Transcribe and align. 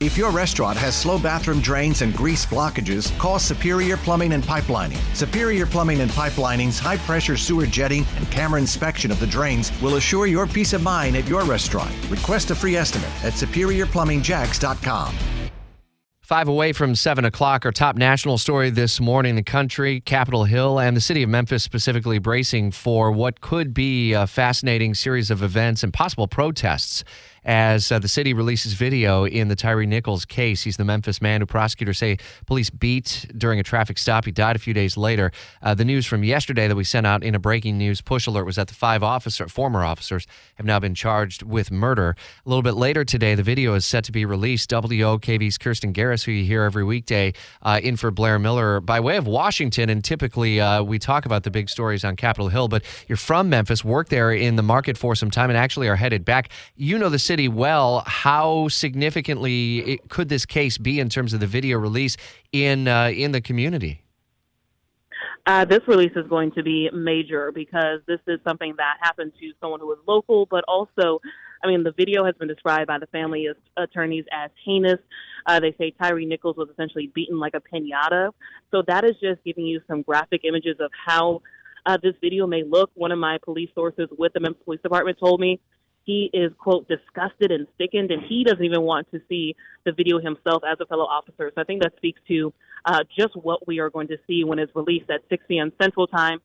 If 0.00 0.16
your 0.16 0.30
restaurant 0.30 0.78
has 0.78 0.96
slow 0.96 1.18
bathroom 1.18 1.60
drains 1.60 2.00
and 2.00 2.16
grease 2.16 2.46
blockages, 2.46 3.16
call 3.18 3.38
Superior 3.38 3.98
Plumbing 3.98 4.32
and 4.32 4.42
Pipelining. 4.42 4.96
Superior 5.14 5.66
Plumbing 5.66 6.00
and 6.00 6.10
Pipelining's 6.12 6.78
high 6.78 6.96
pressure 6.96 7.36
sewer 7.36 7.66
jetting 7.66 8.06
and 8.16 8.30
camera 8.30 8.58
inspection 8.58 9.10
of 9.10 9.20
the 9.20 9.26
drains 9.26 9.70
will 9.82 9.96
assure 9.96 10.26
your 10.26 10.46
peace 10.46 10.72
of 10.72 10.82
mind 10.82 11.16
at 11.16 11.28
your 11.28 11.44
restaurant. 11.44 11.94
Request 12.08 12.50
a 12.50 12.54
free 12.54 12.76
estimate 12.76 13.10
at 13.22 13.34
superiorplumbingjacks.com. 13.34 15.14
Five 16.30 16.46
away 16.46 16.72
from 16.72 16.94
seven 16.94 17.24
o'clock, 17.24 17.66
our 17.66 17.72
top 17.72 17.96
national 17.96 18.38
story 18.38 18.70
this 18.70 19.00
morning 19.00 19.34
the 19.34 19.42
country, 19.42 20.00
Capitol 20.00 20.44
Hill, 20.44 20.78
and 20.78 20.96
the 20.96 21.00
city 21.00 21.24
of 21.24 21.28
Memphis 21.28 21.64
specifically 21.64 22.20
bracing 22.20 22.70
for 22.70 23.10
what 23.10 23.40
could 23.40 23.74
be 23.74 24.12
a 24.12 24.28
fascinating 24.28 24.94
series 24.94 25.32
of 25.32 25.42
events 25.42 25.82
and 25.82 25.92
possible 25.92 26.28
protests 26.28 27.02
as 27.44 27.90
uh, 27.90 27.98
the 27.98 28.08
city 28.08 28.34
releases 28.34 28.74
video 28.74 29.24
in 29.24 29.48
the 29.48 29.56
Tyre 29.56 29.84
Nichols 29.86 30.24
case. 30.24 30.62
He's 30.62 30.76
the 30.76 30.84
Memphis 30.84 31.20
man 31.22 31.40
who 31.40 31.46
prosecutors 31.46 31.98
say 31.98 32.18
police 32.46 32.70
beat 32.70 33.26
during 33.36 33.58
a 33.58 33.62
traffic 33.62 33.98
stop. 33.98 34.24
He 34.24 34.32
died 34.32 34.56
a 34.56 34.58
few 34.58 34.74
days 34.74 34.96
later. 34.96 35.32
Uh, 35.62 35.74
the 35.74 35.84
news 35.84 36.06
from 36.06 36.24
yesterday 36.24 36.68
that 36.68 36.76
we 36.76 36.84
sent 36.84 37.06
out 37.06 37.22
in 37.22 37.34
a 37.34 37.38
breaking 37.38 37.78
news 37.78 38.00
push 38.00 38.26
alert 38.26 38.44
was 38.44 38.56
that 38.56 38.68
the 38.68 38.74
five 38.74 39.02
officer, 39.02 39.48
former 39.48 39.84
officers 39.84 40.26
have 40.56 40.66
now 40.66 40.78
been 40.78 40.94
charged 40.94 41.42
with 41.42 41.70
murder. 41.70 42.16
A 42.44 42.48
little 42.48 42.62
bit 42.62 42.74
later 42.74 43.04
today, 43.04 43.34
the 43.34 43.42
video 43.42 43.74
is 43.74 43.86
set 43.86 44.04
to 44.04 44.12
be 44.12 44.24
released. 44.24 44.70
WOKV's 44.70 45.58
Kirsten 45.58 45.92
Garris, 45.92 46.24
who 46.24 46.32
you 46.32 46.44
hear 46.44 46.62
every 46.62 46.84
weekday, 46.84 47.32
uh, 47.62 47.80
in 47.82 47.96
for 47.96 48.10
Blair 48.10 48.38
Miller 48.38 48.80
by 48.80 49.00
way 49.00 49.16
of 49.16 49.26
Washington. 49.26 49.88
And 49.88 50.04
typically 50.04 50.60
uh, 50.60 50.82
we 50.82 50.98
talk 50.98 51.26
about 51.26 51.44
the 51.44 51.50
big 51.50 51.68
stories 51.68 52.04
on 52.04 52.16
Capitol 52.16 52.48
Hill, 52.48 52.68
but 52.68 52.82
you're 53.08 53.16
from 53.16 53.48
Memphis, 53.48 53.84
worked 53.84 54.10
there 54.10 54.32
in 54.32 54.56
the 54.56 54.62
market 54.62 54.98
for 54.98 55.14
some 55.14 55.30
time, 55.30 55.50
and 55.50 55.56
actually 55.56 55.88
are 55.88 55.96
headed 55.96 56.24
back. 56.24 56.50
You 56.76 56.98
know 56.98 57.08
the 57.08 57.18
city 57.30 57.46
well. 57.46 58.02
How 58.06 58.66
significantly 58.66 59.78
it, 59.92 60.08
could 60.08 60.28
this 60.28 60.44
case 60.44 60.78
be 60.78 60.98
in 60.98 61.08
terms 61.08 61.32
of 61.32 61.38
the 61.38 61.46
video 61.46 61.78
release 61.78 62.16
in 62.50 62.88
uh, 62.88 63.10
in 63.10 63.30
the 63.30 63.40
community? 63.40 64.02
Uh, 65.46 65.64
this 65.64 65.78
release 65.86 66.10
is 66.16 66.26
going 66.28 66.50
to 66.52 66.64
be 66.64 66.90
major 66.92 67.52
because 67.52 68.00
this 68.08 68.18
is 68.26 68.40
something 68.44 68.74
that 68.78 68.96
happened 69.00 69.30
to 69.38 69.52
someone 69.60 69.78
who 69.78 69.86
was 69.86 69.98
local, 70.08 70.46
but 70.46 70.64
also, 70.66 71.20
I 71.62 71.68
mean, 71.68 71.84
the 71.84 71.92
video 71.92 72.24
has 72.24 72.34
been 72.34 72.48
described 72.48 72.88
by 72.88 72.98
the 72.98 73.06
family 73.06 73.46
attorneys 73.76 74.24
as 74.32 74.50
heinous. 74.64 74.98
Uh, 75.46 75.60
they 75.60 75.72
say 75.78 75.92
Tyre 76.02 76.18
Nichols 76.18 76.56
was 76.56 76.68
essentially 76.72 77.12
beaten 77.14 77.38
like 77.38 77.54
a 77.54 77.60
pinata. 77.60 78.32
So 78.72 78.82
that 78.88 79.04
is 79.04 79.14
just 79.22 79.42
giving 79.44 79.66
you 79.66 79.80
some 79.86 80.02
graphic 80.02 80.40
images 80.44 80.76
of 80.80 80.90
how 81.06 81.42
uh, 81.86 81.96
this 82.02 82.14
video 82.20 82.48
may 82.48 82.64
look. 82.64 82.90
One 82.94 83.12
of 83.12 83.20
my 83.20 83.38
police 83.38 83.70
sources 83.74 84.08
with 84.18 84.32
the 84.32 84.40
Memphis 84.40 84.62
Police 84.64 84.82
Department 84.82 85.16
told 85.18 85.40
me 85.40 85.60
he 86.04 86.30
is 86.32 86.52
quote 86.58 86.88
disgusted 86.88 87.50
and 87.50 87.66
sickened 87.78 88.10
and 88.10 88.22
he 88.28 88.44
doesn't 88.44 88.64
even 88.64 88.82
want 88.82 89.10
to 89.10 89.20
see 89.28 89.54
the 89.84 89.92
video 89.92 90.18
himself 90.18 90.62
as 90.70 90.78
a 90.80 90.86
fellow 90.86 91.04
officer 91.04 91.50
so 91.54 91.60
i 91.60 91.64
think 91.64 91.82
that 91.82 91.92
speaks 91.96 92.20
to 92.26 92.52
uh, 92.86 93.00
just 93.18 93.34
what 93.36 93.66
we 93.66 93.78
are 93.78 93.90
going 93.90 94.08
to 94.08 94.16
see 94.26 94.44
when 94.44 94.58
it's 94.58 94.74
released 94.74 95.10
at 95.10 95.20
6 95.28 95.44
p.m 95.48 95.72
central 95.80 96.06
time 96.06 96.40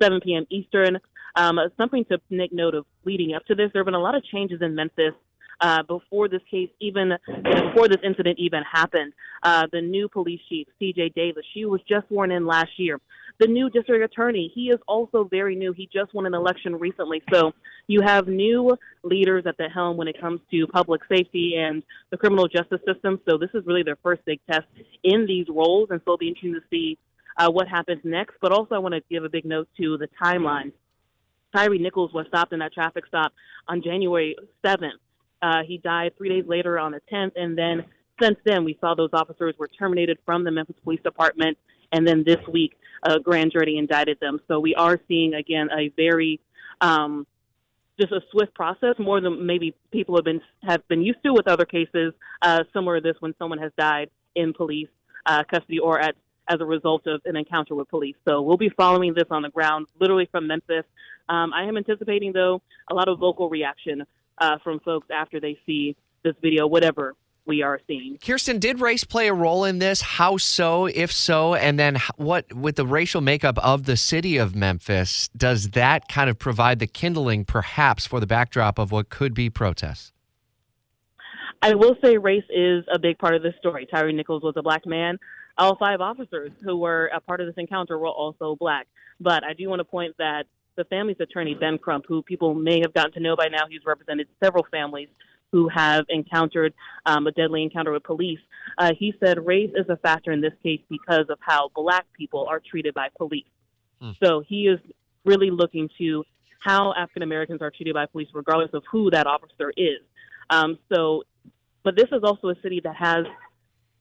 7 0.00 0.20
p.m 0.22 0.46
eastern 0.50 0.98
um, 1.36 1.58
something 1.76 2.04
to 2.06 2.18
make 2.30 2.52
note 2.52 2.74
of 2.74 2.84
leading 3.04 3.34
up 3.34 3.44
to 3.46 3.54
this 3.54 3.70
there 3.72 3.80
have 3.80 3.86
been 3.86 3.94
a 3.94 4.00
lot 4.00 4.14
of 4.14 4.24
changes 4.24 4.60
in 4.62 4.74
memphis 4.74 5.14
uh, 5.60 5.82
before 5.82 6.28
this 6.28 6.42
case 6.50 6.70
even 6.80 7.12
before 7.26 7.88
this 7.88 7.98
incident 8.04 8.38
even 8.38 8.62
happened. 8.62 9.12
Uh, 9.42 9.66
the 9.72 9.80
new 9.80 10.08
police 10.08 10.40
chief, 10.48 10.66
C.J. 10.78 11.10
Davis, 11.10 11.44
she 11.54 11.64
was 11.64 11.80
just 11.88 12.08
sworn 12.08 12.30
in 12.30 12.46
last 12.46 12.70
year. 12.76 13.00
The 13.38 13.46
new 13.46 13.70
district 13.70 14.04
attorney, 14.04 14.50
he 14.52 14.70
is 14.70 14.80
also 14.88 15.24
very 15.24 15.54
new. 15.54 15.72
He 15.72 15.88
just 15.92 16.12
won 16.12 16.26
an 16.26 16.34
election 16.34 16.74
recently. 16.74 17.22
So 17.32 17.52
you 17.86 18.00
have 18.02 18.26
new 18.26 18.76
leaders 19.04 19.44
at 19.46 19.56
the 19.56 19.68
helm 19.68 19.96
when 19.96 20.08
it 20.08 20.20
comes 20.20 20.40
to 20.50 20.66
public 20.66 21.02
safety 21.08 21.54
and 21.56 21.84
the 22.10 22.16
criminal 22.16 22.48
justice 22.48 22.80
system. 22.84 23.20
So 23.28 23.38
this 23.38 23.50
is 23.54 23.64
really 23.64 23.84
their 23.84 23.98
first 24.02 24.24
big 24.24 24.40
test 24.50 24.66
in 25.04 25.26
these 25.26 25.46
roles. 25.48 25.90
And 25.90 26.00
so 26.00 26.12
it'll 26.12 26.18
be 26.18 26.28
interesting 26.28 26.54
to 26.54 26.62
see 26.68 26.98
uh, 27.36 27.48
what 27.50 27.68
happens 27.68 28.00
next. 28.02 28.34
But 28.40 28.50
also, 28.50 28.74
I 28.74 28.78
want 28.78 28.94
to 28.94 29.02
give 29.08 29.24
a 29.24 29.28
big 29.28 29.44
note 29.44 29.68
to 29.76 29.96
the 29.96 30.08
timeline. 30.20 30.72
Tyre 31.54 31.78
Nichols 31.78 32.12
was 32.12 32.26
stopped 32.26 32.52
in 32.52 32.58
that 32.58 32.72
traffic 32.72 33.06
stop 33.06 33.32
on 33.68 33.82
January 33.82 34.36
7th. 34.64 34.98
Uh, 35.40 35.62
he 35.66 35.78
died 35.78 36.12
three 36.18 36.28
days 36.28 36.44
later 36.46 36.78
on 36.78 36.92
the 36.92 37.00
10th, 37.12 37.32
and 37.36 37.56
then 37.56 37.84
since 38.20 38.36
then 38.44 38.64
we 38.64 38.76
saw 38.80 38.94
those 38.94 39.10
officers 39.12 39.54
were 39.58 39.68
terminated 39.68 40.18
from 40.26 40.44
the 40.44 40.50
Memphis 40.50 40.76
Police 40.82 41.00
Department, 41.02 41.56
and 41.92 42.06
then 42.06 42.24
this 42.24 42.46
week 42.50 42.76
a 43.02 43.20
grand 43.20 43.52
jury 43.52 43.76
indicted 43.76 44.18
them. 44.20 44.40
So 44.48 44.58
we 44.60 44.74
are 44.74 44.98
seeing 45.08 45.34
again 45.34 45.68
a 45.76 45.90
very 45.96 46.40
um, 46.80 47.26
just 48.00 48.12
a 48.12 48.20
swift 48.30 48.54
process, 48.54 48.94
more 48.98 49.20
than 49.20 49.44
maybe 49.44 49.74
people 49.90 50.16
have 50.16 50.24
been 50.24 50.40
have 50.62 50.86
been 50.88 51.02
used 51.02 51.22
to 51.24 51.32
with 51.32 51.48
other 51.48 51.64
cases 51.64 52.12
uh, 52.42 52.62
similar 52.72 53.00
to 53.00 53.02
this 53.02 53.16
when 53.20 53.34
someone 53.38 53.58
has 53.58 53.72
died 53.78 54.10
in 54.34 54.52
police 54.52 54.88
uh, 55.26 55.42
custody 55.50 55.78
or 55.78 56.00
at 56.00 56.14
as 56.50 56.60
a 56.60 56.64
result 56.64 57.06
of 57.06 57.20
an 57.26 57.36
encounter 57.36 57.74
with 57.74 57.88
police. 57.88 58.16
So 58.26 58.40
we'll 58.40 58.56
be 58.56 58.70
following 58.70 59.12
this 59.12 59.26
on 59.30 59.42
the 59.42 59.50
ground, 59.50 59.86
literally 60.00 60.28
from 60.30 60.46
Memphis. 60.46 60.84
Um, 61.28 61.52
I 61.52 61.64
am 61.64 61.76
anticipating, 61.76 62.32
though, 62.32 62.62
a 62.90 62.94
lot 62.94 63.08
of 63.08 63.18
vocal 63.18 63.50
reaction 63.50 64.04
uh, 64.38 64.56
from 64.64 64.80
folks 64.80 65.08
after 65.10 65.40
they 65.40 65.58
see 65.66 65.94
this 66.24 66.34
video, 66.40 66.66
whatever 66.66 67.14
we 67.48 67.62
are 67.62 67.80
seeing. 67.86 68.18
Kirsten, 68.18 68.60
did 68.60 68.80
race 68.80 69.02
play 69.02 69.26
a 69.26 69.32
role 69.32 69.64
in 69.64 69.80
this? 69.80 70.02
How 70.02 70.36
so, 70.36 70.86
if 70.86 71.10
so? 71.10 71.54
And 71.54 71.78
then 71.78 71.96
what, 72.16 72.52
with 72.52 72.76
the 72.76 72.86
racial 72.86 73.20
makeup 73.20 73.58
of 73.58 73.84
the 73.84 73.96
city 73.96 74.36
of 74.36 74.54
Memphis, 74.54 75.28
does 75.36 75.70
that 75.70 76.08
kind 76.08 76.30
of 76.30 76.38
provide 76.38 76.78
the 76.78 76.86
kindling 76.86 77.44
perhaps 77.44 78.06
for 78.06 78.20
the 78.20 78.26
backdrop 78.26 78.78
of 78.78 78.92
what 78.92 79.08
could 79.08 79.34
be 79.34 79.50
protests? 79.50 80.12
I 81.60 81.74
will 81.74 81.96
say 82.04 82.18
race 82.18 82.44
is 82.50 82.84
a 82.92 82.98
big 82.98 83.18
part 83.18 83.34
of 83.34 83.42
this 83.42 83.54
story. 83.58 83.86
Tyre 83.86 84.12
Nichols 84.12 84.42
was 84.42 84.54
a 84.56 84.62
black 84.62 84.86
man. 84.86 85.18
All 85.56 85.74
five 85.76 86.00
officers 86.00 86.52
who 86.62 86.76
were 86.76 87.10
a 87.12 87.20
part 87.20 87.40
of 87.40 87.46
this 87.46 87.56
encounter 87.56 87.98
were 87.98 88.06
also 88.06 88.54
black. 88.54 88.86
But 89.18 89.42
I 89.42 89.54
do 89.54 89.68
want 89.68 89.80
to 89.80 89.84
point 89.84 90.14
that 90.18 90.44
the 90.76 90.84
family's 90.84 91.16
attorney, 91.18 91.54
Ben 91.54 91.78
Crump, 91.78 92.04
who 92.06 92.22
people 92.22 92.54
may 92.54 92.80
have 92.80 92.94
gotten 92.94 93.12
to 93.12 93.20
know 93.20 93.34
by 93.34 93.48
now, 93.48 93.64
he's 93.68 93.84
represented 93.84 94.28
several 94.42 94.64
families 94.70 95.08
who 95.52 95.68
have 95.68 96.04
encountered 96.08 96.74
um, 97.06 97.26
a 97.26 97.32
deadly 97.32 97.62
encounter 97.62 97.92
with 97.92 98.02
police. 98.02 98.40
Uh, 98.76 98.92
he 98.98 99.14
said 99.22 99.44
race 99.46 99.70
is 99.74 99.86
a 99.88 99.96
factor 99.96 100.32
in 100.32 100.40
this 100.40 100.52
case 100.62 100.80
because 100.88 101.26
of 101.30 101.38
how 101.40 101.70
black 101.74 102.06
people 102.16 102.46
are 102.48 102.60
treated 102.60 102.94
by 102.94 103.08
police. 103.16 103.46
Hmm. 104.00 104.10
So 104.22 104.42
he 104.46 104.66
is 104.66 104.78
really 105.24 105.50
looking 105.50 105.88
to 105.98 106.24
how 106.60 106.92
African 106.94 107.22
Americans 107.22 107.62
are 107.62 107.70
treated 107.70 107.94
by 107.94 108.06
police, 108.06 108.28
regardless 108.34 108.70
of 108.74 108.82
who 108.90 109.10
that 109.10 109.26
officer 109.26 109.72
is. 109.76 110.00
Um, 110.50 110.78
so, 110.92 111.22
but 111.84 111.96
this 111.96 112.08
is 112.12 112.20
also 112.24 112.48
a 112.48 112.54
city 112.62 112.80
that 112.84 112.96
has 112.96 113.24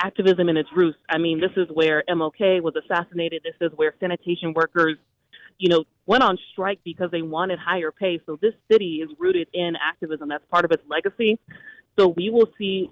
activism 0.00 0.48
in 0.48 0.56
its 0.56 0.68
roots. 0.74 0.98
I 1.08 1.18
mean, 1.18 1.40
this 1.40 1.50
is 1.56 1.68
where 1.72 2.02
MLK 2.08 2.62
was 2.62 2.74
assassinated. 2.76 3.42
This 3.44 3.54
is 3.60 3.76
where 3.76 3.94
sanitation 4.00 4.52
workers 4.54 4.96
you 5.58 5.68
know, 5.68 5.84
went 6.06 6.22
on 6.22 6.38
strike 6.52 6.80
because 6.84 7.10
they 7.10 7.22
wanted 7.22 7.58
higher 7.58 7.90
pay. 7.90 8.20
So 8.26 8.38
this 8.40 8.54
city 8.70 8.96
is 9.02 9.10
rooted 9.18 9.48
in 9.52 9.74
activism. 9.76 10.28
That's 10.28 10.44
part 10.50 10.64
of 10.64 10.72
its 10.72 10.82
legacy. 10.88 11.38
So 11.98 12.08
we 12.08 12.30
will 12.30 12.48
see, 12.58 12.90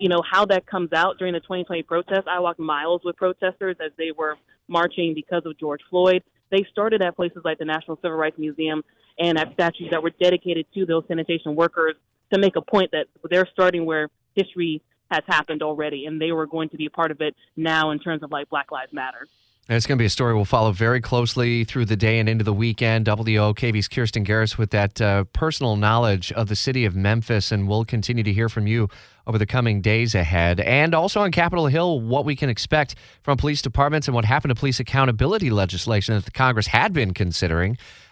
you 0.00 0.08
know, 0.08 0.22
how 0.28 0.46
that 0.46 0.66
comes 0.66 0.92
out 0.92 1.18
during 1.18 1.34
the 1.34 1.40
2020 1.40 1.82
protests. 1.82 2.24
I 2.28 2.40
walked 2.40 2.58
miles 2.58 3.02
with 3.04 3.16
protesters 3.16 3.76
as 3.84 3.92
they 3.98 4.12
were 4.16 4.36
marching 4.68 5.14
because 5.14 5.42
of 5.44 5.58
George 5.58 5.80
Floyd. 5.90 6.22
They 6.50 6.64
started 6.70 7.02
at 7.02 7.16
places 7.16 7.42
like 7.44 7.58
the 7.58 7.64
National 7.64 7.96
Civil 7.96 8.16
Rights 8.16 8.38
Museum 8.38 8.82
and 9.18 9.38
at 9.38 9.52
statues 9.54 9.88
that 9.90 10.02
were 10.02 10.12
dedicated 10.20 10.66
to 10.74 10.86
those 10.86 11.04
sanitation 11.08 11.54
workers 11.54 11.94
to 12.32 12.38
make 12.38 12.56
a 12.56 12.62
point 12.62 12.90
that 12.92 13.06
they're 13.30 13.48
starting 13.52 13.86
where 13.86 14.08
history 14.34 14.82
has 15.10 15.22
happened 15.26 15.62
already 15.62 16.06
and 16.06 16.20
they 16.20 16.32
were 16.32 16.46
going 16.46 16.68
to 16.68 16.76
be 16.76 16.86
a 16.86 16.90
part 16.90 17.10
of 17.10 17.20
it 17.20 17.34
now 17.56 17.90
in 17.90 17.98
terms 17.98 18.22
of 18.22 18.30
like 18.30 18.48
Black 18.48 18.70
Lives 18.72 18.92
Matter. 18.92 19.28
It's 19.68 19.84
going 19.84 19.98
to 19.98 20.02
be 20.02 20.06
a 20.06 20.10
story 20.10 20.32
we'll 20.32 20.44
follow 20.44 20.70
very 20.70 21.00
closely 21.00 21.64
through 21.64 21.86
the 21.86 21.96
day 21.96 22.20
and 22.20 22.28
into 22.28 22.44
the 22.44 22.52
weekend. 22.52 23.06
WOKV's 23.06 23.88
Kirsten 23.88 24.24
Garris 24.24 24.56
with 24.56 24.70
that 24.70 25.00
uh, 25.00 25.24
personal 25.32 25.74
knowledge 25.74 26.30
of 26.30 26.46
the 26.46 26.54
city 26.54 26.84
of 26.84 26.94
Memphis, 26.94 27.50
and 27.50 27.66
we'll 27.66 27.84
continue 27.84 28.22
to 28.22 28.32
hear 28.32 28.48
from 28.48 28.68
you 28.68 28.88
over 29.26 29.38
the 29.38 29.46
coming 29.46 29.80
days 29.80 30.14
ahead. 30.14 30.60
And 30.60 30.94
also 30.94 31.20
on 31.20 31.32
Capitol 31.32 31.66
Hill, 31.66 32.00
what 32.00 32.24
we 32.24 32.36
can 32.36 32.48
expect 32.48 32.94
from 33.22 33.38
police 33.38 33.60
departments 33.60 34.06
and 34.06 34.14
what 34.14 34.24
happened 34.24 34.50
to 34.50 34.54
police 34.54 34.78
accountability 34.78 35.50
legislation 35.50 36.14
that 36.14 36.26
the 36.26 36.30
Congress 36.30 36.68
had 36.68 36.92
been 36.92 37.12
considering 37.12 37.76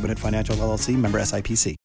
Robinhood 0.00 0.18
Financial 0.18 0.56
LLC 0.56 0.96
member 0.96 1.20
SIPC. 1.20 1.79